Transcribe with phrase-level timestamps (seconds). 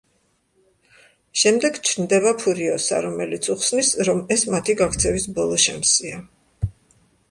[1.41, 6.23] შემდეგ ჩნდება ფურიოსა, რომელიც უხსნის რომ ეს მათი გაქცევის ბოლო შანსია.